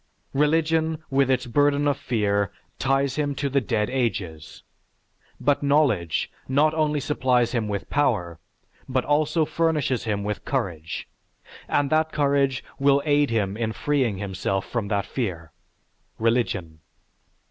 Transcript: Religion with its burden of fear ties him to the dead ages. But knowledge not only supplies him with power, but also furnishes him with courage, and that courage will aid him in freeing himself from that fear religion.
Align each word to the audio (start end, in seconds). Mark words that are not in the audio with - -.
Religion 0.33 0.97
with 1.11 1.29
its 1.29 1.45
burden 1.45 1.87
of 1.87 1.95
fear 1.95 2.49
ties 2.79 3.17
him 3.17 3.35
to 3.35 3.49
the 3.49 3.61
dead 3.61 3.87
ages. 3.87 4.63
But 5.39 5.61
knowledge 5.61 6.31
not 6.47 6.73
only 6.73 6.99
supplies 6.99 7.51
him 7.51 7.67
with 7.67 7.87
power, 7.87 8.39
but 8.89 9.05
also 9.05 9.45
furnishes 9.45 10.05
him 10.05 10.23
with 10.23 10.43
courage, 10.43 11.07
and 11.67 11.91
that 11.91 12.11
courage 12.11 12.63
will 12.79 13.03
aid 13.05 13.29
him 13.29 13.55
in 13.55 13.73
freeing 13.73 14.17
himself 14.17 14.67
from 14.67 14.87
that 14.87 15.05
fear 15.05 15.51
religion. 16.17 16.79